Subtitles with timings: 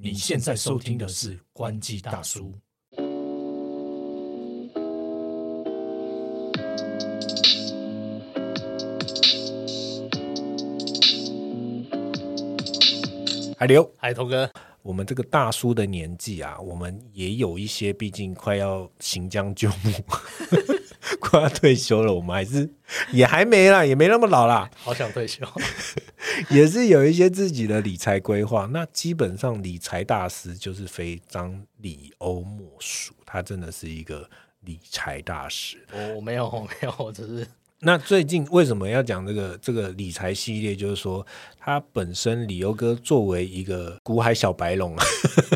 [0.00, 2.52] 你现在收听的是《关机大叔》。
[13.58, 14.48] 海流，海头哥，
[14.82, 19.92] 我们这个大叔的年纪啊，我们也有一些，毕竟快要行将就木，
[21.18, 22.72] 快要退休了，我们还是
[23.10, 25.44] 也还没啦，也没那么老啦，好想退休。
[26.50, 28.66] 也是有一些自己的理财规划。
[28.66, 34.28] 那基本上理财大师就是非张李欧莫属，他真的是一个
[34.60, 35.78] 理财大师。
[35.92, 37.46] 我我没有，我没有，我只是
[37.80, 40.74] 那最近为什么要讲这个这个理财系列？
[40.74, 41.24] 就是说，
[41.58, 45.04] 他本身李欧哥作为一个股海小白龙啊，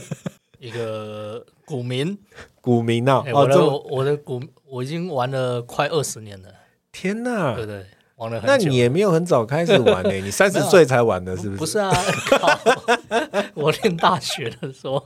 [0.60, 2.16] 一个股民。
[2.60, 6.48] 股民啊，哎我的哦，这么我的股我已经玩了快二十年了，
[6.92, 7.72] 天呐对不！
[7.72, 7.86] 对？
[8.22, 8.56] 玩了很那。
[8.56, 11.58] 你也没有很早开始玩呢、 你三十岁才玩的，是不是？
[11.58, 11.92] 不是啊？
[13.54, 15.04] 我念大学的时候，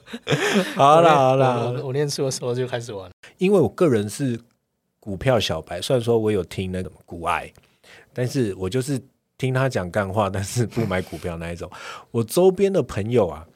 [0.76, 3.10] 好啦好啦，我念书的时候就开始玩。
[3.38, 4.38] 因为我个人是
[5.00, 7.52] 股票小白，虽然说我有听那个股爱，
[8.12, 9.00] 但是我就是
[9.36, 11.70] 听他讲干话，但是不买股票那一种。
[12.10, 13.46] 我周边的朋友啊，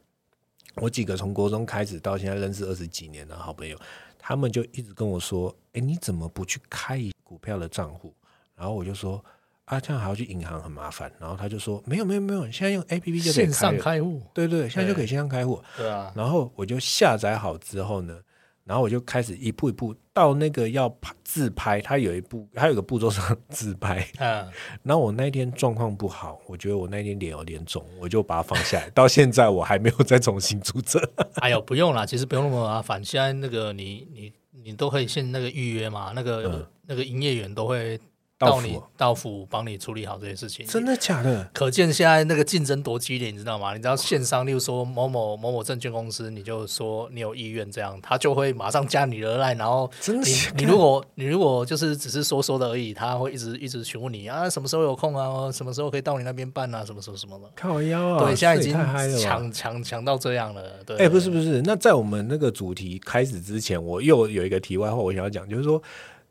[0.76, 3.78] 我几个从国中开始到现在认识二十几年的好朋友，
[4.18, 8.12] 他们就一直跟我说：“哎，你怎么不去开一股票的账户？”
[8.56, 9.22] 然后我就说。
[9.70, 11.10] 啊，这样还要去银行很麻烦。
[11.20, 15.62] 然后他就说：“没有，没有，没有，现在用 A P P 就可以线上开户，对对，现在就可以线上开户。
[15.76, 18.18] 对啊，然后我就下载好之后呢，
[18.64, 24.04] 然后我就开始一步一步到那个要拍自拍，它有一步，它有个步骤是自拍。
[24.18, 24.44] 嗯，
[24.82, 28.90] 然后我那天状况不好，我觉得我那天脸有点肿，我就把它放下来。
[28.90, 31.00] 到现在我还没有再重新注册。
[31.40, 33.04] 哎呦，不用啦，其实不用那么麻烦。
[33.04, 34.32] 现在那个你你
[34.64, 37.96] 你都可以先那个预约嘛，那个、嗯那个营业员都会
[38.40, 40.64] 到你到府帮你处理好这些事情。
[40.66, 41.46] 真的假的？
[41.52, 43.74] 可见现在那个竞争多激烈，你知道吗？
[43.74, 57.50] 你知道线上，例如说某某某某证券公司，你就说你有意愿这样，他就会马上加你的赖，然后你你如果你如果就是只是说说的而已，他会一直一直询问你啊，什么时候有空啊，什么时候可以到你那边办啊，什么什么什么的。
[57.54, 58.24] 靠腰啊！
[58.24, 59.22] 对，现在已经也太嗨了吧！
[59.22, 60.62] 强强强到这样了。
[60.86, 65.82] 对，哎、不是不是，那在我们那个主题开始之前，我又有一个题外话，我想要讲，就是说，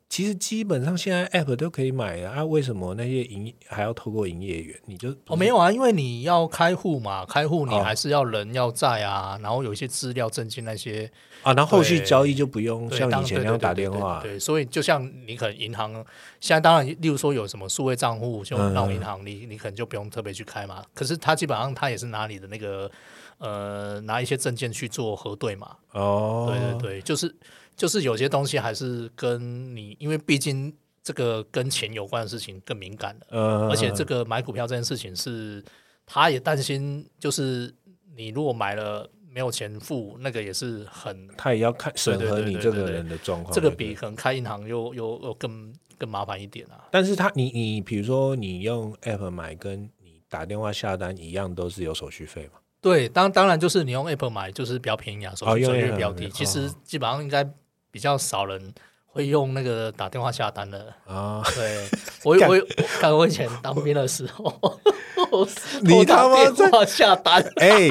[0.10, 4.76] 其实基本上现在 App 都可以买啊，啊为什么那些营还要透过营业员？
[4.86, 11.10] 你就哦，没有啊，因为你要开户嘛，开户你哦还是要人要在啊，然后有一些资料证件那些，
[11.44, 15.94] 啊，然后后续交易就不用，像当以前那样打电话，对，所以就像你可能银行
[16.40, 20.84] 现在当然，例如说有什么数位账户，就嗯那种银行，你你可能就不用特别去开嘛。
[20.96, 22.90] 可是他基本上他也是拿你的那个
[23.38, 25.76] 呃拿一些证件去做核对嘛。
[25.92, 27.34] 哦，对对对，就是
[27.80, 33.28] 就是有些东西还是跟你，因为毕竟这个跟钱有关的事情更敏感的。
[33.30, 35.64] 呃，而且这个买股票这件事情是，
[36.06, 37.74] 他也担心，就是
[38.18, 46.84] 你如果买了没有钱付，那个也是很他也要看审核你这个人的状况，这个比可能开银行又又又更更麻烦一点啊。
[46.92, 52.60] 但是他你你比如说你用 App 买，跟你打电话下单一样，都是有手续费嘛？
[52.82, 56.30] 对，当当然就是你用 Apple 买就是比较便宜啊，手续费比较低。
[56.30, 57.44] 其实哦基本上应该
[57.92, 58.74] 比较少人
[59.06, 60.94] 会用那个打电话下单的。
[61.06, 61.88] 啊，对
[62.24, 64.80] 我我我看我以前当兵的时候，
[65.84, 67.42] 你打他妈电话下单。
[67.58, 67.88] 哎、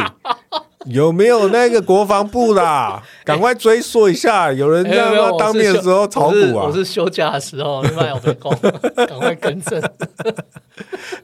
[0.86, 3.02] 有没有那个国防部啦？
[3.24, 6.72] 赶快追溯一下，有人在他当面的时候炒股啊我？
[6.72, 8.54] 是休假的时候，另外有被攻，
[8.94, 9.82] 赶快更正，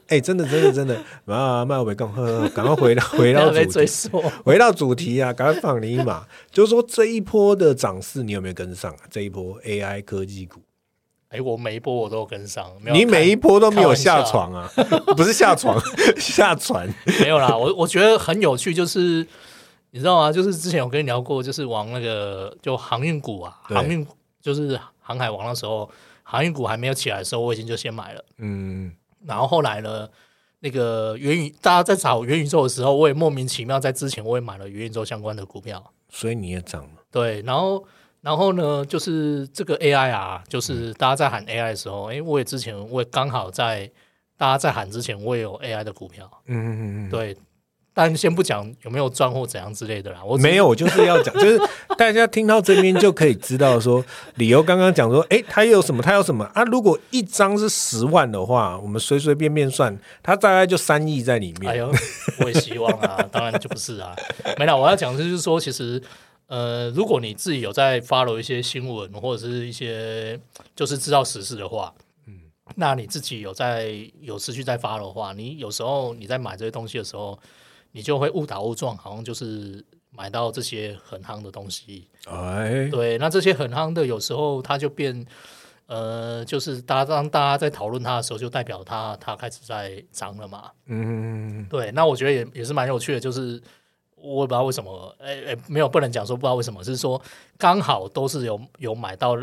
[0.07, 0.95] 哎、真的真的真的，
[1.25, 4.21] 啊，麦我没讲，呵呵赶快回到回到主题，追溯。
[4.43, 6.23] 回到主题啊，赶快放你一马。
[6.51, 8.99] 就是说这一波的涨势，你有没有跟上啊？
[9.09, 10.59] 这一波 AI 科技股，
[11.29, 14.69] 哎，我每一波我都有跟上，没有你每一波都没有下床啊？
[15.15, 15.81] 不是下床，
[16.17, 16.87] 下船。
[17.21, 17.55] 没有啦。
[17.55, 19.25] 我我觉得很有趣，就是
[19.95, 20.29] 你知道吗？
[20.29, 24.05] 就是之前我跟你聊过，就是往那个就航运股啊，航运
[24.41, 25.89] 就是航海王的时候，
[26.21, 28.21] 航运股还没有起来的时候，我已经就先买了。
[28.39, 28.91] 嗯，
[29.23, 30.05] 然后后来呢，
[30.59, 35.81] 那个元宇大家在找元宇宙的时候，我也莫名其妙在之前我也买了元宇宙相关的股票。
[36.09, 36.89] 所以你也涨了。
[37.09, 37.81] 对，然后
[38.19, 43.89] 然后呢，就是这个 AI 啊，就是大家在喊 AI 的时候，哎，我也之前我也刚好在
[44.35, 47.09] 大家在喊之前，我也有 AI 的股票，嗯嗯嗯嗯。
[47.09, 47.37] 对。
[47.97, 51.57] 但先不讲有没有赚或怎样之类的啦，我没有，我就是要讲， 就是
[51.97, 54.03] 大家听到这边就可以知道说，
[54.35, 56.61] 理由刚刚讲说，诶，他有什么，他有什么啊？
[56.65, 61.71] 如果一张是十万的话，我们随随便便算，他大概就三亿在里面。
[61.71, 61.89] 哎呦，
[62.41, 64.13] 我也希望啊，当然就不是啊，
[64.59, 64.75] 没了。
[64.75, 66.01] 我要讲的就是说，其实
[66.47, 70.37] 呃，如果你自己有在 follow 一些新闻或者是一些
[70.75, 71.93] 就是知道时事的话，
[72.27, 72.33] 嗯，
[72.75, 73.89] 那你自己有在
[74.19, 77.39] 有持续在 follow 的话，你有时候你在买这些东西的时候，
[77.95, 79.81] 你就会误打误撞，好像就是
[80.11, 82.09] 买到这些很夯的东西。
[82.27, 85.25] 哎，对，那这些很夯的，有时候它就变，
[85.85, 90.69] 呃，就是大家当大家在讨论它的时候，就代表它它开始在涨了嘛。
[90.87, 93.63] 嗯，对，那我觉得也也是蛮有趣的，就是
[94.17, 97.21] 我也不知道为什么，哎哎，没有不能讲说不知道为什么，是说
[97.57, 99.37] 刚好都是有有买到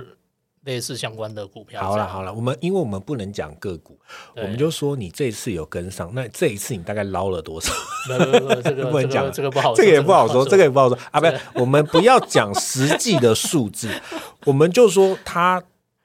[0.65, 1.83] 类似相关的股票。
[1.83, 3.99] 好了好了，我们因为我们不能讲个股，
[4.37, 7.73] 我们就说你这次有跟上，那这一次你大概捞了多少？
[8.09, 11.21] 不不不，这个不能讲这个不好，这个也不好说，这个也不好说啊！
[11.21, 13.89] 不是，我们不要讲实际的数字，
[14.47, 15.63] 我们就说它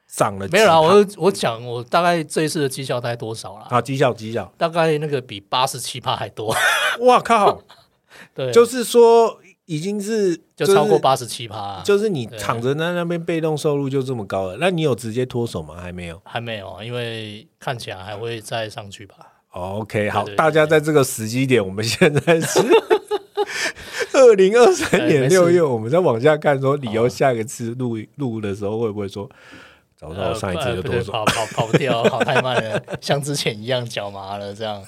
[0.07, 0.47] 涨了。
[0.49, 3.67] 没有啦，我我讲我大概这一次的绩效大概多少啦？
[3.69, 6.55] 啊，绩效绩效大概那个比八十七趴还多。
[7.01, 7.61] 哇靠！
[8.33, 14.57] 对，就是说已经是就超过八十七趴，就是你躺着在那边被动收入就这么高了。
[14.61, 15.75] 那你有直接脱手吗？
[15.79, 19.15] 还没有，还没有，因为看起来还会再上去吧。
[19.49, 22.59] OK，好，大家在这个时机点，我们现在是
[24.17, 29.29] 二零二三年六月，我们再往下看，说理由下一次录录的时候会不会说，
[29.97, 34.81] 早知道上一次就多跑跑跑不掉， 跑太慢了，像之前一样脚麻了这样。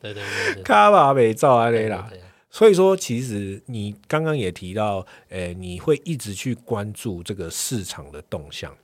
[0.00, 0.20] 对对
[0.54, 2.08] 对， 卡巴美照安雷啦。
[2.56, 8.74] 所以说，其实你刚刚也提到，呃，你会一直去关注这个市场的动向。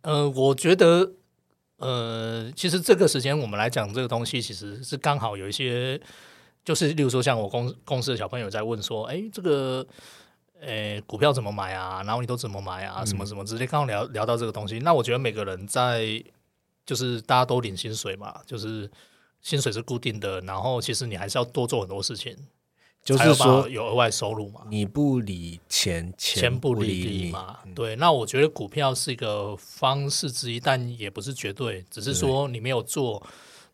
[0.00, 1.12] 呃，我觉得。
[1.76, 6.00] 呃，其实这个时间我们来讲这个东西，其实是刚好有一些，
[6.64, 9.86] 就是例如说像我公公司的小朋友在问说，哎，这个，
[10.58, 12.02] 呃，股票怎么买啊？
[12.04, 13.04] 然后你都怎么买啊？
[13.04, 14.78] 什么什么之类，刚好聊聊到这个东西。
[14.78, 16.24] 那我觉得每个人在，
[16.86, 18.90] 就是大家都领薪水嘛，就是
[19.42, 22.34] 薪水是固定的，然后其实你还是要多做很多事情。
[23.06, 24.62] 就是说有额外收入嘛？
[24.68, 27.60] 你不理钱，钱不理你嘛？
[27.72, 33.24] 对，那我觉得股票是一个方式之一，但也不是绝对，只是说你没有做，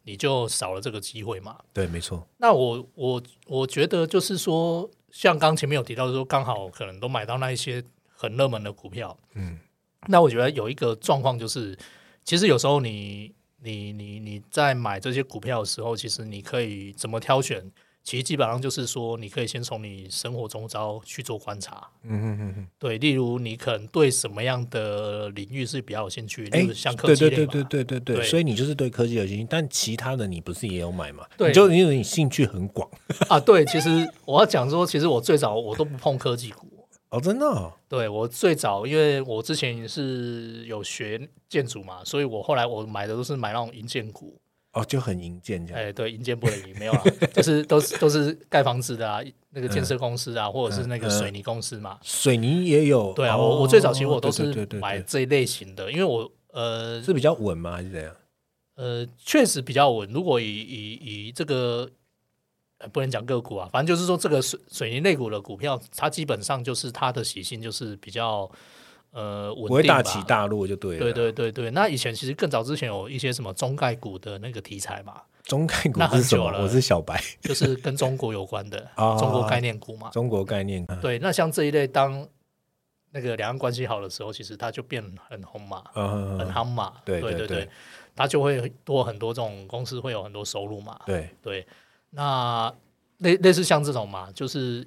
[0.03, 1.57] 你就少了这个机会嘛。
[1.73, 2.29] 对，没错。
[2.37, 7.83] 那我我我觉得就是说，像刚前面有提到说，刚好可能都买到那一些
[8.15, 9.17] 很热门的股票。
[9.33, 9.59] 嗯，
[10.09, 11.75] 那我觉得有一个状况就是，
[12.23, 13.33] 其实有时候你
[13.63, 17.73] 你你你在买这些股票的时候，其实你可以怎么挑选？
[18.05, 21.89] 其实基本上就是说，你可以先从你生活中招去做观察。
[22.03, 22.69] 嗯嗯嗯嗯。
[22.79, 26.45] 对，例如你可能对什么样的领域是比较有兴趣？
[26.47, 28.25] 例如像科技类对对对对对对对。
[28.25, 31.25] 所以你就是对科技有兴趣，但其他的你不是也有买嘛？
[31.37, 32.91] 对，就因为你兴趣很广
[33.29, 33.39] 啊。
[33.39, 33.89] 对，其实
[34.25, 36.69] 我要讲说，其实我最早我都不碰科技股。
[37.11, 37.73] 哦，真的？
[37.89, 44.41] 对我最早，因为我之前是有学建筑嘛，所以我后来我买的都是买那种银建股。
[44.73, 45.83] 哦，就很银建这样。
[45.83, 47.03] 哎，对，银建不能赢，没有了，
[47.35, 49.21] 就是都是都是盖房子的啊，
[49.51, 51.99] 那个建设公司啊，或者是那个水泥公司嘛。
[52.03, 53.13] 水泥也有。
[53.13, 58.17] 对啊，我我最早其实我都是买这一类型的，因为我呃是比较稳吗，还是怎样？
[58.77, 60.09] 呃，确实比较稳。
[60.11, 61.91] 如果以以以这个
[62.93, 68.51] 不能讲个股啊，反正就是说这个水水泥类股的股票，它基本上就是它的习性就是比较。
[69.13, 71.01] 呃，不会大起大落就对了。
[71.01, 75.21] 对对对对，那以前其实更早之前有一些什么中概股的那个题材嘛。
[75.43, 76.45] 中概股是什么？
[76.63, 78.79] 我是小白，就是跟中国有关的
[79.19, 80.09] 中国概念股嘛。
[80.11, 80.87] 中国概念。
[81.03, 82.27] 对，那像这一类，当
[83.11, 86.95] 那个两岸关系好的时候，其实它就变很红嘛，很夯嘛。
[87.05, 87.69] 对对对，
[88.17, 90.99] 它就会多很多这种公司会有很多收入嘛。
[91.05, 91.67] 对对，
[92.11, 92.73] 那
[93.19, 94.87] 类类似像这种嘛，就是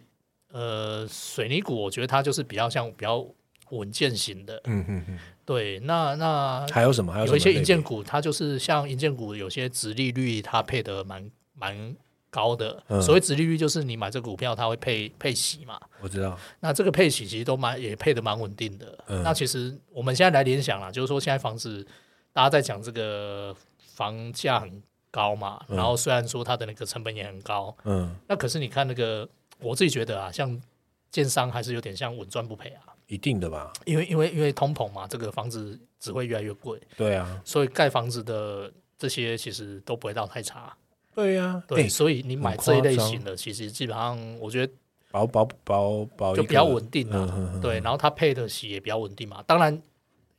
[0.52, 3.24] 呃水泥股，我觉得它就是比较像比较。
[3.72, 7.12] 稳健型的，嗯嗯嗯，对，那那还有什么？
[7.12, 11.96] 还有有一些银建股，它就是像银建股，有些值利率它配的蛮蛮
[12.30, 12.84] 高的。
[13.02, 15.80] 所谓值利率，就是你买这股票，它会配配息嘛。
[16.02, 16.38] 我知道。
[16.60, 18.98] 那这个配息其实都蛮也配的蛮稳定的。
[19.24, 21.86] 那其实我们现在来联想了，就是说现在房子
[22.34, 29.28] 大家在讲这个房价很高嘛，然后虽然说它的那个成本也很高，嗯，那可是你看那个，
[29.60, 30.62] 我自己觉得啊，像
[31.10, 32.92] 建商还是有点像稳赚不赔啊。
[33.08, 36.82] 一定的吧，因为因为因为通膨嘛，这个房子只会越来越贵。
[36.98, 40.76] 对啊，所以盖房子的这些其实都不会到太差。
[41.14, 44.74] 对呀，对，所以你买这一类型的，其实基本上我觉得
[45.12, 47.60] 保保保保就比较稳定啊。
[47.62, 49.44] 对，然后它配的息也比较稳定嘛。
[49.46, 49.80] 当然，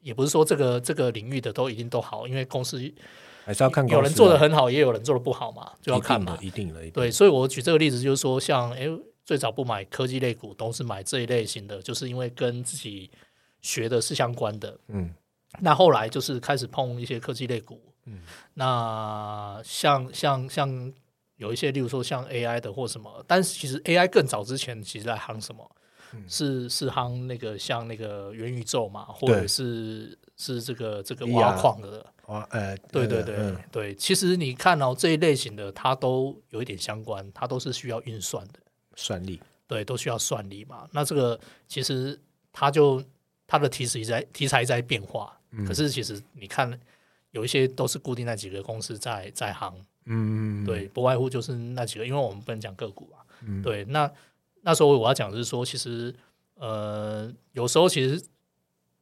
[0.02, 2.78] 也不是说这个这个领域的都一定都好，因为公司
[3.44, 6.36] 还是要看有人做的很好，也有人做的不好嘛，就要看嘛。
[6.42, 8.88] 一定的，对，所以我举这个例子就是说，像哎。
[9.26, 13.10] 最早不买科技类股，都是买这一类型的，就是因为跟自己
[13.60, 14.78] 学的是相关的。
[14.86, 15.12] 嗯，
[15.60, 17.82] 那后来就是开始碰一些科技类股。
[18.04, 18.20] 嗯，
[18.54, 20.92] 那像像像
[21.38, 25.68] 有一些，例如说像 AI 的或什么，但是其实 AI 更早之前其实在夯什么？
[26.28, 32.06] 是是夯那个像那个元宇宙嘛，或者是是这个这个挖矿的。
[32.28, 38.60] 挖呃，对对对对，其实你看哦这一类型的，它都有一点相关，它都是需要运算的。
[38.96, 39.40] 算力。
[39.68, 40.88] 对，都需要算力嘛。
[40.92, 41.38] 那这个
[41.68, 42.18] 其实
[42.52, 43.02] 它就
[43.46, 45.36] 它的题材在题材在变化，
[45.66, 46.78] 可是其实你看
[47.32, 49.74] 有一些都是固定那几个公司在在行，
[50.04, 53.26] 嗯，对，不外乎就是那几个，因为我们不能讲个股啊，
[53.62, 53.84] 对。
[53.86, 54.10] 那
[54.62, 56.14] 那时候我要讲的是说，其实
[56.54, 58.24] 呃，有时候其实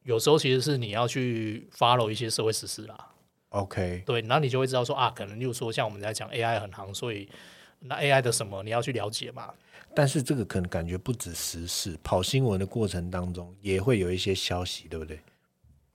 [0.03, 3.11] 有时候其实是你要去 follow 一些社会实施啦
[3.49, 7.29] ，OK，对，然后你就会知道说啊，可能例如说像我们在讲 AI 很行，所以
[7.79, 9.53] 那 AI 的什么你要去了解嘛，
[9.93, 15.19] 但是这个可能感觉不止时事，跑新闻的过程当中也会有一些消息，对不对？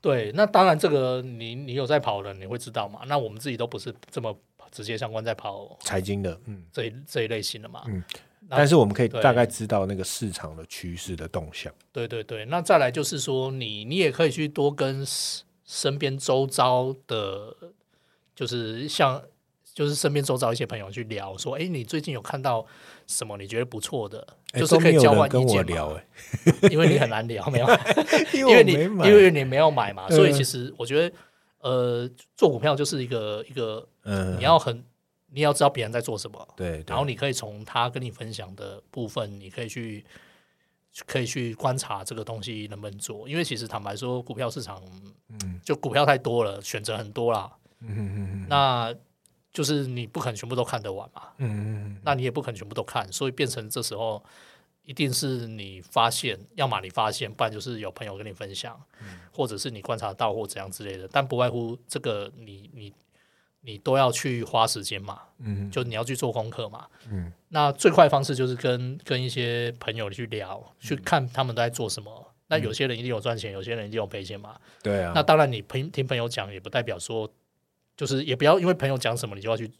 [0.01, 4.37] 对，那当然这个你你有在跑的你会知道嘛，那我们自己都不是这么
[4.71, 8.03] 直接相关在跑财经的，嗯，这一这一类型的嘛，嗯。
[8.49, 11.73] 但是我们可以大概知道那个市场的趋势的动向。
[11.93, 17.57] 对对对，那再来就是说，你你也可以去多跟身身边周遭的，
[18.35, 19.23] 就是像
[19.81, 22.67] 就是身边周遭一些朋友去聊，说，哎，你最近有看到
[23.07, 25.65] 什么你觉得不错的，哎就是可以交换意见
[26.71, 27.67] 因为你很难聊，没有，
[28.35, 31.17] 因因为你因为你没有买嘛，所以嗯其实我觉得，
[31.61, 34.85] 呃，做股票就是一个一个，嗯，你要很
[35.33, 36.85] 你要知道别人在做什么，对，对。
[36.89, 40.05] 然后你可以从他跟你分享的部分，你可以去
[41.07, 43.27] 可以去观察这个东西能不能做。
[43.27, 44.83] 因为其实坦白说，股票市场，
[45.31, 45.59] 嗯。
[45.65, 48.95] 就股票太多了，选择很多啦，嗯嗯嗯那
[49.53, 54.23] 就是你不可能全部都看得完嘛，嗯嗯那你也不可能全部都看，所以变成这时候。
[54.83, 58.81] 一定是你发现，要么你发现，不然就是有朋友跟你分享，
[59.31, 61.07] 或者是你观察到或怎样之类的。
[61.13, 62.93] 但不外乎这个你，你
[63.61, 66.89] 你都要去花时间嘛，嗯就你要去做功课嘛。
[67.09, 72.27] 嗯那最快的方式就是跟跟一些朋友去聊，去看他们都在做什么。
[72.49, 74.59] 那有些人一定有赚钱，有些人一定有赔钱嘛。
[74.83, 77.31] 对啊，那当然，你朋听朋友讲，也不代表说，
[78.01, 79.71] 就是也不要因为朋友讲什么，你就要去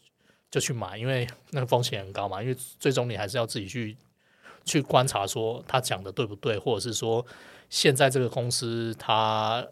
[0.51, 2.39] 就去买，因为那个风险很高嘛。
[2.39, 3.97] 因为最终你还是要自己去
[4.63, 7.25] 去观察，说他讲的对不对，或者是说
[7.67, 9.65] 现在这个公司他，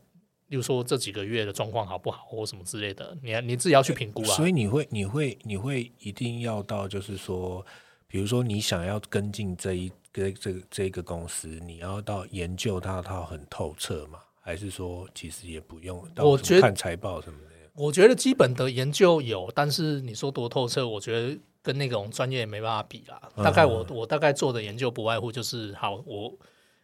[0.48, 4.30] 例如说这几个月的状况好不好，或什么之类的，你你自己要去评估啊。
[4.30, 7.64] 所以你会你会你会一定要到就是说，
[8.08, 14.18] 比如说你想要跟进这一个这个这一个公司，你要到研究它它很透彻嘛？
[14.42, 17.49] 还是说其实也不用我觉得看财报什么的？
[17.80, 23.22] 我觉得基本的研究有，但是你说多透彻，我觉得跟那种专业没办法比啦。
[23.38, 26.34] 嗯大概我我大概做的研究不外乎就是，好，我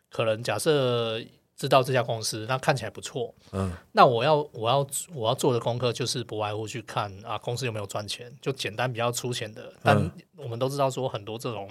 [0.10, 1.22] 可能假设
[1.58, 9.74] 知道这家公司，那看起来不错，嗯那我要我要我要做的功课就是不外乎去看啊公司有没有赚钱，就简单比较粗浅的。
[9.84, 11.70] 但嗯我们都知道说很多这种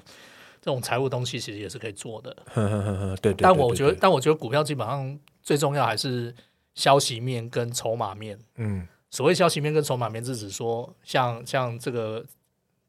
[0.60, 2.36] 这种财务东西其实也是可以做的。
[3.22, 3.36] 对对。
[3.38, 6.34] 但我觉得，但我觉得股票基本上最重要还是
[6.74, 8.38] 消息面跟筹码面。
[8.56, 12.26] 嗯所谓消息面跟筹码面，是指说像像这个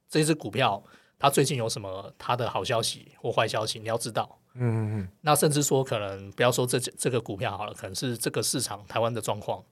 [0.10, 0.84] 这只股票，
[1.20, 4.40] 它最近有什么它的好消息或坏消息，你要知道。
[4.56, 5.10] 嗯嗯嗯。
[5.22, 9.64] 那甚至说，可能不要说这这个股票好了，可能是这个市场台湾的状况，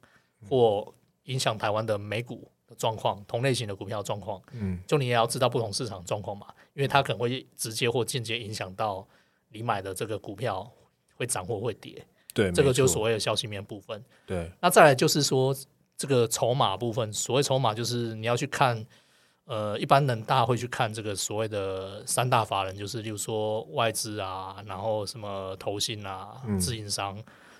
[0.47, 0.93] 或
[1.23, 4.79] 影响台湾的美股的状况，同类型的股票状况，嗯。
[4.85, 6.45] 就你也要知道不同市场状况嘛，
[6.75, 9.03] 因为它可能会直接或间接影响到
[9.49, 10.71] 你买的这个股票
[11.15, 14.03] 会涨或会跌，对，这个就是所谓的消息面部分。
[14.27, 15.55] 对，那再来就是说，
[15.97, 18.85] 这个筹码部分，所谓筹码就是你要去看，
[19.45, 27.17] 呃，一般人大会去看这个所谓的三大法人，就是例如说外资啊，然后什么投信啊、嗯自营商，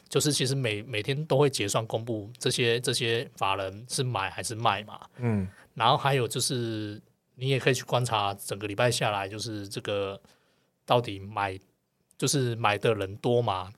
[0.09, 4.99] 就是其实每每天都会结算公布这些这些法人是买还是卖嘛。
[5.17, 7.01] 嗯然后还有就是，
[7.35, 10.21] 你也可以去观察整个礼拜下来，就是这个
[10.85, 11.59] 到底买
[12.15, 13.73] 就是买的人多吗？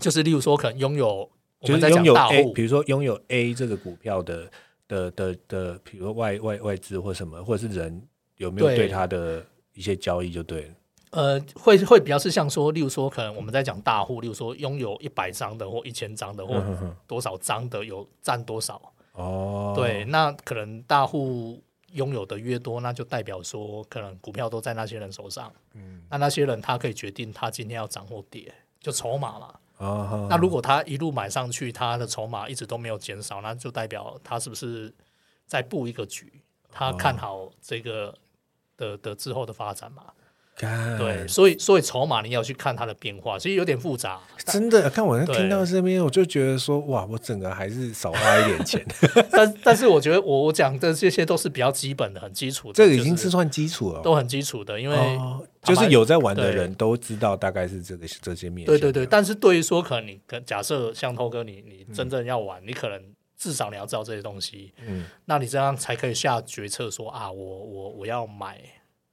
[0.00, 1.30] 就是例如说，可能拥有
[1.62, 4.50] 就是拥有讲大 A，户比，如说拥有 A 这个股票的
[4.88, 8.02] 的的的，比如说外外外资或什么，或者是人
[8.36, 10.74] 有没有对对它的一些交易就对了。
[11.10, 16.64] 呃，会会比较是像说，例如说，可能我们在讲大户，例如说拥有一百张的或一千张的或
[17.06, 18.80] 多少张的有占多少，
[19.12, 28.50] 哦，对，那可能大户拥有的越多，那就代表说可能股票都在那些人手上，嗯，那那些人他可以决定他今天要涨或跌，
[28.80, 29.54] 就筹码嘛。
[29.82, 34.94] 哦，那如果他一路买上去，他的筹码一直都没有减少，那就代表他是不是
[35.46, 38.16] 在布一个局，他看好这个
[38.76, 40.04] 的的之后的发展嘛？
[40.62, 44.20] 干对，所以所以筹码你要去看它的变化，其实有点复杂。
[44.46, 48.86] 真的，看我对听到这边，我就觉得说，哇，我整个还是少花一点钱，
[49.32, 54.00] 但但是我觉得我我讲的这些都是比较基本的、很基础的，这个已经是算基础了。
[54.02, 58.72] 都很基础的，因为、哦，就是有在玩的人都知道大概是这个这些面向。
[58.74, 63.02] 对对对，但是对于说可能你跟假设像涛哥你你真正要玩，你可能
[63.36, 68.60] 至少你要知道这些东西，嗯那你这样才可以下决策说啊，我我我要买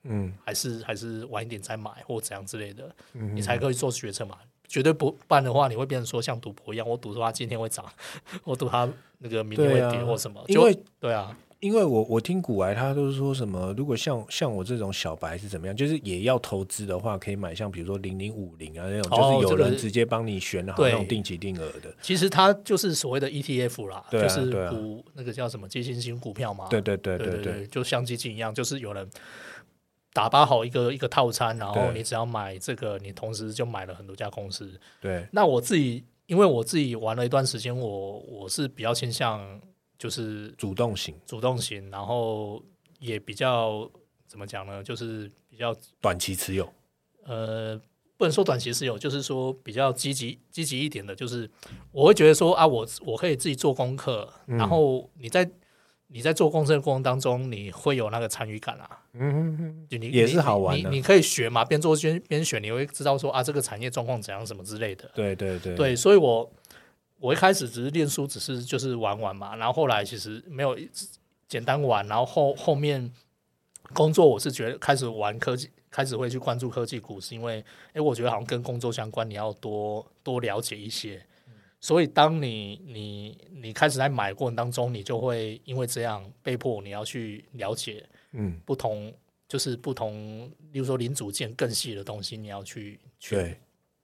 [0.03, 0.33] 嗯。
[0.45, 4.37] 还是还是晚一点再买或怎样之类的，嗯你才可以做决策嘛。
[4.67, 7.83] 绝对不办的话，你会变成说像赌博一样，我赌说它今天会涨，
[8.45, 8.87] 我赌它
[9.17, 21.91] 那个明天会跌或什么，就因为对啊，因为我我听古癌他都是说什么，如果像像我这种小白是怎么样，就是也要投资的话，可以买像比如说零零五零啊那种，哦就是有人直接帮你选好那种定期定额的。
[22.03, 29.09] 其实它就是所谓的 ETF 啦，对啊就是股那个叫什么基金型股票嘛，对对对对，对，就像基金一样，就是有人
[30.13, 34.79] 打包好一个一个套餐，然后你只要买这个，你同时就买了很多家公司。
[35.01, 39.61] 对，那我自己，因为我自己玩了一段时间，我我是比较倾向
[39.97, 42.63] 就是主动型、主动型，然后
[42.99, 43.89] 也比较
[44.27, 46.71] 怎么讲呢，就是比较短期持有。
[47.23, 47.79] 呃。
[48.17, 51.49] 不能说短期持有，就是说比较积极积极一点的，就是
[51.89, 55.49] 我会觉得说啊，我我可以自己做功课，嗯然后你在
[56.11, 65.09] 你在做公司的过程当中，你会有那个参与感啊，嗯你也是好玩的你你可以学嘛，边做边边学，你会知道说啊，这个产业状况怎样什么之类的。
[65.13, 66.51] 对对对对，所以我
[67.19, 70.75] 我一开始只是念书，只是就是玩玩嘛，然后后来其实没有
[71.47, 73.13] 简单玩，然后后后面
[73.93, 77.63] 工作我是觉得开始玩科技，开始会去关注科技股，是因为
[77.93, 81.23] 哎，我觉得好像跟工作相关，你要多多了解一些。
[81.81, 89.13] 所以，当你你你开始在买过程当中，你就会因为这样被迫你要去了解嗯不同，
[89.47, 93.57] 就是不同，例如说零组件更细的东西，你要去去。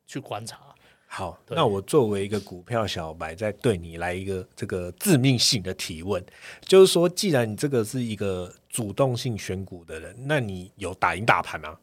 [0.07, 0.59] 去观察。
[1.07, 6.23] 好，那我作为一个股票小白，再对你来一个这个致命性的提问，
[6.61, 11.75] 就是说，既然你这个是一个主动性选股的人，那你有打赢大盘吗？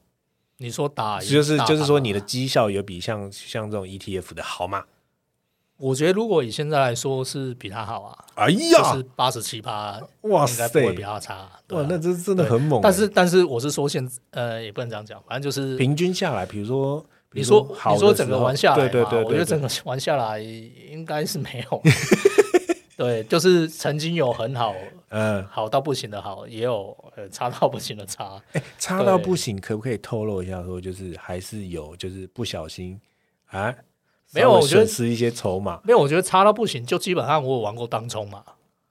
[0.58, 4.84] 你说打赢就是就是说你的绩效有比像像这种 ETF 的好吗？
[5.78, 11.48] 我觉得如果以现在来说是比他好啊，哎就呀是，八十七趴，哇应该不会比，他差。
[11.66, 12.82] 对哇啊，那这真的很猛欸。
[12.82, 17.00] 但是但是我是说现呃也不能这样讲，反正就是平均下来，比如说，
[17.30, 21.82] 比如你说你说整个玩下来嘛，对对对，对我觉得整个玩下来应该是没有。
[22.94, 24.72] 对，就是曾经有很好
[25.08, 28.40] 嗯，好到不行的好，也有呃差到不行的差。
[28.78, 30.62] 差到不行，可不可以透露一下？
[30.62, 33.00] 说就是还是有，就是不小心
[33.46, 33.74] 啊，
[34.32, 38.44] 没有我觉得损失一些筹码没有，我觉得差到不行，就基本上我有玩过当冲嘛，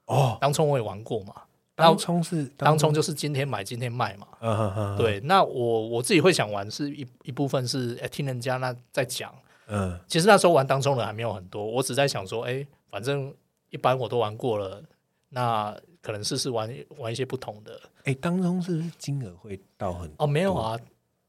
[0.06, 0.38] 哦。
[0.40, 1.34] 当冲我也玩过嘛。
[1.76, 4.26] 那当冲是当冲就是今天买今天卖嘛。
[4.40, 9.34] 嗯哼哼，对，那我我自己会想玩是一一部分是诶听人家那在讲，
[9.66, 13.34] 嗯其实那时候玩当冲的还没有很多，我只在想说，哎，反正
[13.70, 14.82] 一般我都玩过了，
[15.30, 17.80] 那可能试试玩玩一些不同的。
[18.04, 20.78] 哎，当冲是不是金额会到很哦，没有啊，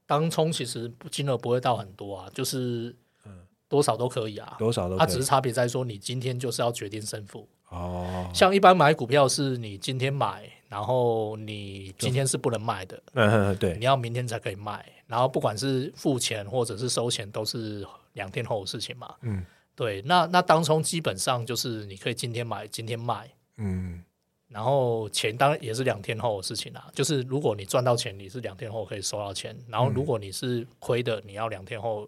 [0.06, 2.94] 当冲其实金额不会到很多啊，就是
[3.74, 4.56] 多少都可以啊。
[4.60, 5.00] 多少都可以。
[5.00, 7.50] 它只是差别在说，你今天就是要决定胜负。
[7.70, 13.76] 哦，像一般买股票是你今天买，然后你今天是不能卖的，嗯对。
[13.80, 17.84] 你要明天才可以卖，然后不管是付钱或者是收钱，都是
[18.14, 19.16] 两天后的事情嘛。
[19.22, 19.44] 嗯。
[19.76, 24.04] 对，那那当冲基本上就是你可以今天买，今天卖，嗯。
[24.50, 26.88] 然后钱当然也是两天后的事情啦。
[26.94, 32.08] 就是如果你赚到钱，你是两天后可以收到钱，然后如果你是亏的，你要两天后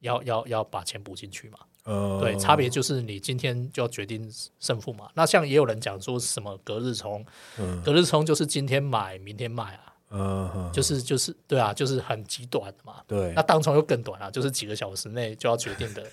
[0.00, 1.58] 要要要把钱补进去嘛。
[1.84, 4.28] 呃，对，差别就是你今天就要决定
[4.58, 5.08] 胜负嘛。
[5.14, 7.24] 那像也有人讲说什么隔日冲，
[7.58, 12.94] 嗯隔日冲就是今天买，明天卖啊，嗯，就是就是对啊，就是很极短的嘛。
[13.06, 16.04] 对那当冲又更短啊，就是几个小时内就要决定的，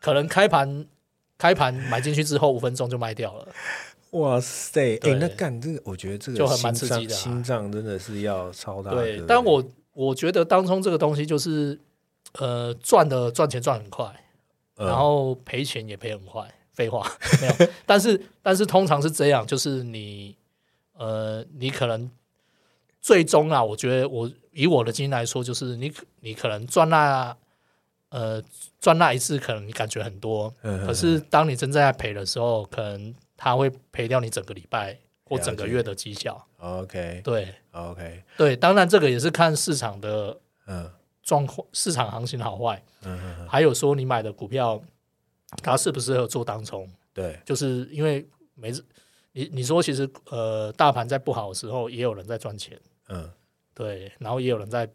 [0.00, 0.86] 可能开盘
[1.36, 3.48] 开盘买进去之后五分钟就卖掉了。
[4.12, 8.90] 哇塞，哎，对那干这个，我觉得这个就很蛮刺激的啊心脏真的是要超大。
[8.90, 9.62] 对，但我
[9.92, 11.78] 我觉得当冲这个东西就是，
[12.38, 14.06] 呃，赚的赚钱赚很快，
[14.76, 14.86] 嗯。
[14.86, 16.46] 然后赔钱也赔很快。
[16.72, 17.06] 废话
[17.42, 20.34] 没有，但是但是通常是这样，就是你
[20.94, 22.10] 呃，你可能
[23.02, 27.36] 最终啊，我觉得我以我的经验来说，就是你你可能赚那
[28.08, 28.42] 呃
[28.80, 36.42] 赚那一次，可能你感觉很多，嗯可是当你真正在赔的时候，可能他会赔掉你整个礼拜或整个月的绩效。
[36.60, 37.54] OK 对。
[37.72, 40.90] OK，对，当然这个也是看市场的嗯
[41.22, 44.80] 状况、市场行情好坏，嗯还有说你买的股票
[45.62, 48.84] 它适不适合做当冲，对，就是因为每次
[49.32, 52.78] 你你说其实呃大盘在不好的时候，也有人在赚钱，
[53.08, 53.30] 嗯。
[53.72, 54.90] 对，然后也有人在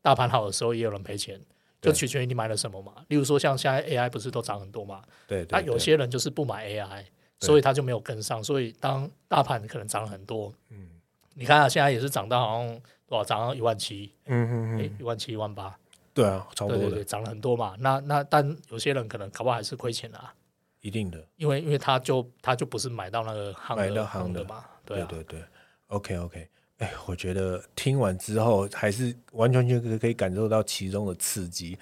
[0.00, 1.40] 大盘好的时候，也有人赔钱。
[1.82, 7.06] 就取决于你买了什么嘛，例如说像现在 AI 不是都涨很多嘛，对对，那有些人就是不买 AI，
[7.38, 10.90] 所以他就没有跟上，所以当大盘可能涨了很多，嗯。
[11.32, 14.78] 你看啊，现在也是涨到好像多少，涨到一万七，诶嗯嗯。
[14.78, 15.76] 嗯，一万七、一万八，
[16.14, 17.74] 对啊，差不多的对对对，，涨了很多嘛。
[17.80, 20.32] 那那但有些人可能搞不好还是亏钱啊，
[20.80, 25.44] 一定的，因为因为他就他就不是买到那个行的买到行的行的嘛，对啊，对对对
[25.88, 31.76] ，OK OK，哎，我觉得听完之后还是完全全可可以感受到其中的刺激，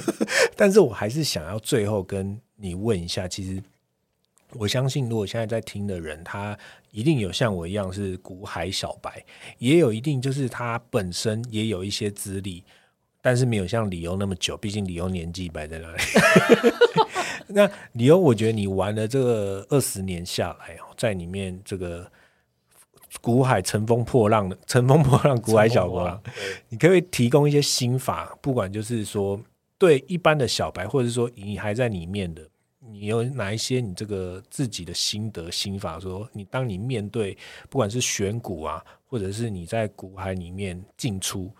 [0.54, 3.62] 但是我还是想要最后跟你问一下，其实
[4.58, 6.58] 我相信，如果现在在听的人，他
[6.90, 9.24] 一定有像我一样是股海小白，
[9.58, 12.64] 也有一定就是他本身也有一些资历，
[13.20, 16.02] 但是没有像李欧那么久，毕竟李欧年纪摆在那里。
[17.48, 22.10] 那李欧，我觉得你玩了这个二十年下来哦，在里面这个。
[23.22, 26.22] 股海乘风破浪的，乘风破浪，股海小波
[26.68, 29.40] 你可以提供一些心法，不管就是说
[29.78, 32.46] 对一般的小白，或者是说你还在里面的，
[32.90, 35.98] 你有哪一些你这个自己的心得心法？
[35.98, 37.36] 说你当你面对
[37.68, 41.50] 不管是选股啊，或者是你在股海里面进出，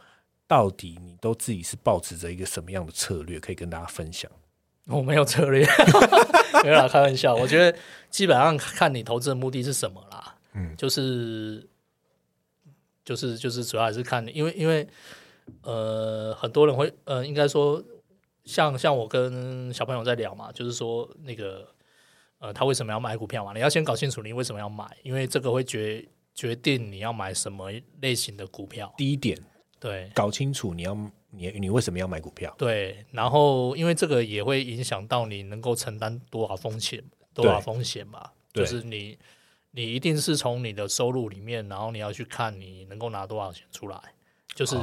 [0.47, 3.39] 到底你都自己是保持着一个什么样的策略？
[3.41, 4.31] 可以跟大家分享。
[4.87, 5.67] 我没有策略，
[6.63, 7.35] 没有啦，开玩笑。
[7.35, 7.77] 我觉得
[8.09, 10.37] 基本上看你投资的目的是什么啦。
[10.55, 11.69] 嗯，就是，
[13.05, 14.87] 就是，就是，主要还是看，因为，因为，
[15.63, 17.83] 呃，很多人会，呃，应该说，
[18.47, 21.69] 像像我跟小朋友在聊嘛，就是说，那个，
[22.39, 23.53] 呃，他为什么要买股票嘛？
[23.53, 26.03] 你要先搞清楚你为什么要买，因为这个会决
[26.35, 28.91] 决定你要买什么类型的股票。
[28.97, 29.39] 第一点，
[29.79, 30.97] 对，搞清楚你要
[31.31, 32.55] 你你为什么要买股票？
[32.57, 37.05] 对，然后因为这个也会影响到你能够承担多少风险，
[37.35, 39.19] 多少风险嘛，就是你。
[39.73, 44.01] 你一定是从你的收入里面，然后你要去看你能够拿多少钱出来，
[44.55, 44.75] 就是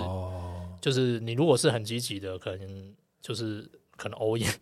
[0.79, 4.53] 就是你如果是很积极的，可能就是可能 all in，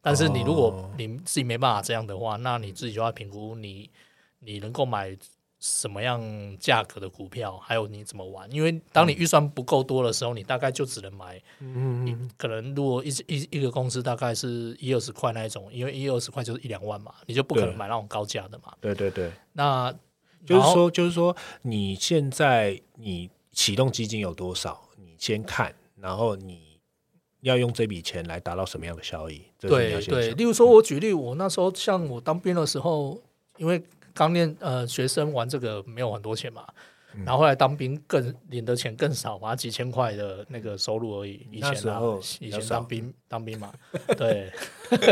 [0.00, 3.90] 但是你如果你自己没办法这样的话，那你自己就要评估你
[4.38, 5.14] 你能够买。
[5.60, 6.20] 什么样
[6.58, 8.50] 价格的股票，还有你怎么玩？
[8.52, 18.74] 因为当你预算不够多的时候，你大概就只能买，嗯，可能如果一一一个公司大概是一二十块那一种，因为一二十块就是一两万嘛，你就不可能买那种高价的嘛。
[18.78, 19.90] 对对对，那
[20.44, 24.90] 就是说，就是说，你现在你启动基金有多少？
[24.98, 26.73] 你先看，然后你
[27.44, 29.42] 要用这笔钱来达到什么样的效益？
[29.60, 33.20] 对对，例如说，我举例，我那时候像我当兵的时候，
[33.58, 33.80] 因为
[34.14, 36.66] 刚练呃，学生玩这个没有很多钱嘛，
[37.24, 41.46] 然后后来当兵更领的钱更少嘛，几千块的那个收入而已。
[41.50, 42.00] 以前啊，
[42.40, 43.72] 以前当兵当兵嘛，
[44.16, 44.50] 对。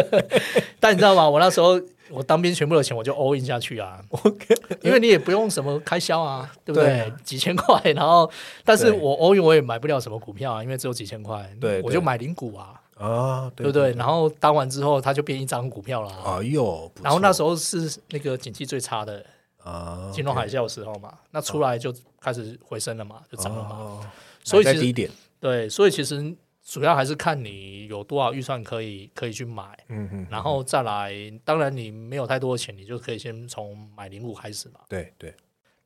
[0.80, 1.28] 但你知道吗？
[1.28, 4.02] 我那时候我当兵全部的钱我就 all in 下去啊，
[4.82, 7.12] 因为你也不用什么开销啊，对不对？
[7.24, 8.30] 几千块，然后
[8.64, 12.78] 但是我 all in 我也买不了什么股票啊，因为只有几千块，对，我就买零股啊。
[12.98, 13.92] 啊，对不对？
[13.94, 16.12] 然后当完之后，它就变一张股票了。
[16.24, 19.24] 哎呦，然后那时候是那个景气最差的
[19.64, 24.12] 啊，金融海啸的时候嘛，那出来就开始回升了嘛，就涨了嘛。
[24.44, 31.12] 所以低点，对，所以其实主要还是看你有多少预算可以可以去买，嗯嗯，然后再来，
[31.44, 34.81] 当然你没有太多的钱，你就可以先从买零股开始嘛。
[34.88, 35.35] 对对。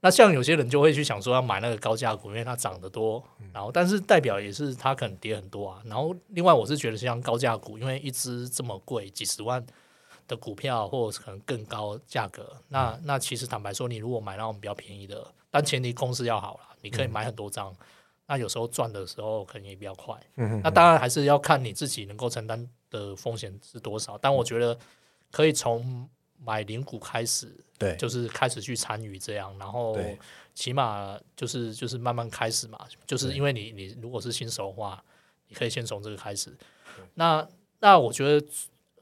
[0.00, 5.82] 那像有些人就会去想说要买那个高价股，因为它涨得多，然后但是代表也是它可能跌很多啊。
[5.86, 9.64] 然后另外我是觉得像高价股，因为一只这么贵，几十万
[10.26, 17.74] 的股票，或者是可能更高价格，那那其实坦白说，你如果买那种比较便宜的，但前提公司要好了，你可以买很多张，
[18.26, 20.18] 那有时候赚的时候可能也比较快。
[20.62, 24.78] 那当然还是要看你自己能够承担的风险是多少，但我觉得
[25.30, 26.08] 可以从。
[26.38, 29.96] 买零股开始，对，就是开始去参与这样，然后
[30.52, 35.02] 起码就是就是慢慢开始嘛，就是因为你你如果是新手的话，
[35.48, 36.54] 你可以先从这个开始。
[37.14, 37.44] 那
[37.78, 38.46] 那我觉得，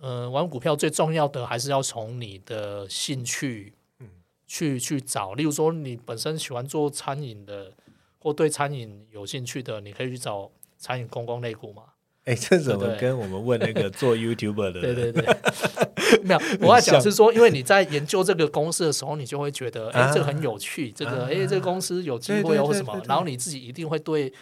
[0.00, 4.08] 呃，玩股票最重要的还是要从你的兴趣，嗯，
[4.46, 5.34] 去去找。
[5.34, 7.72] 例如说，你本身喜欢做餐饮的，
[8.18, 11.84] 或对餐饮有兴趣的，你可以去找餐饮公共类股嘛。
[12.24, 14.80] 哎，这怎么跟我们问那个做 YouTuber 的？
[14.80, 15.22] 对对对，
[16.22, 24.32] 没有，我要讲是说，因为你在研究这个公司的时候，你就会觉得，哎，这个很有趣，这个，哎，这个公司有机会或什么，然后你自己一定会对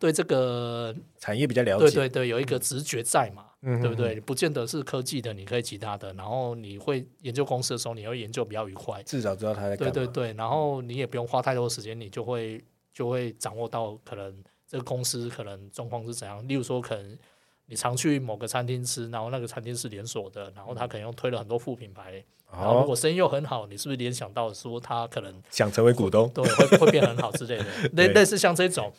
[0.00, 4.20] 对这个产业比较了解，对对对，有一个直觉在嘛，对不对？
[4.20, 17.18] 不见得是科技的，你可以其他的，然后你会研究公司的时候，你会研究比较愉快，至少知道他在对对对，然后你也不用花太多时间，你就会就会掌握到可能这个公司可能状况是怎样，例如说可能。
[17.66, 22.14] 你常去某个餐厅吃，然后那个餐厅是连锁的，然后他可能又推了很多副品牌，
[22.52, 28.92] 然后如果生意又很好，你是不是联想到说他可能想成为股东，对，会会变很好之类的， 类类似像这种，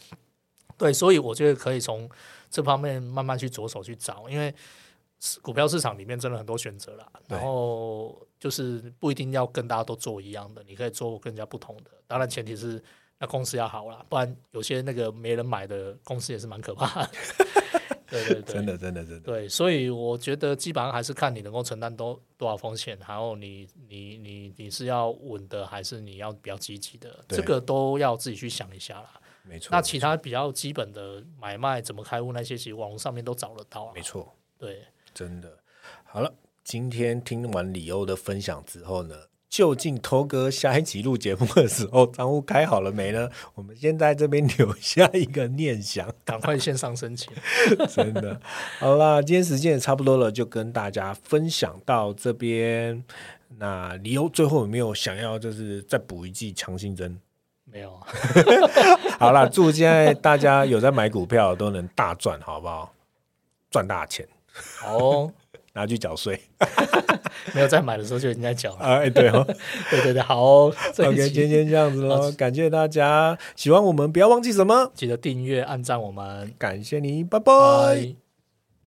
[0.82, 2.10] 对，所以我觉得可以从
[2.50, 4.54] 这方面慢慢去着手去找，因为
[5.42, 12.84] 股票市场里面真的很多选择啦，然后就是不一定要跟大家都做一样的，你可以做更加不同的，当然前提是
[13.20, 17.08] 那公司要好啦，不然有些那个没人买的公司也是蛮可怕。
[18.10, 29.21] 对对对， 真的真的真的，对，所以我觉得基本上还是看你能够承担多多少风险，还有你你你你是要稳的，还是你要比较积极的，这个都要自己去想一下啦。
[29.44, 29.70] 没错。
[29.72, 34.02] 那其他比较基本的买卖怎么开户那些，其实网络上面都找得到啊没。
[34.02, 35.58] 错，对，真的。
[36.04, 39.16] 好了，今天听完李欧的分享之后呢，
[39.50, 43.30] 究竟头哥下一集录节目的时候账户开好了没呢？
[43.56, 46.14] 我们先在这边留下一个念想。
[46.24, 47.34] 赶快线上申请。
[47.90, 48.40] 真的。
[48.80, 53.04] 好啦，今天时间也差不多了，就跟大家分享到这边。
[53.58, 57.20] 那李欧最后有没有想要就是再补一剂强心针？
[57.72, 58.08] 没有啊，
[59.20, 62.92] 好啦，祝现在大家有在买股票都能大赚，好不好？
[63.70, 64.28] 赚大钱，
[64.80, 65.32] 好哦，
[65.74, 66.40] 拿去缴税。
[67.56, 68.80] 没有在买的时候就已经在缴了。
[68.86, 69.44] 啊，哎，对哦。
[69.90, 70.74] 对对对，好哦。
[71.00, 73.38] OK，一今期天这样子喽，感谢大家。
[73.56, 74.92] 喜欢我们，不要忘记什么？
[74.94, 76.54] 记得订阅、按赞我们。
[76.60, 77.52] 感谢你，拜拜。
[77.54, 78.31] 拜。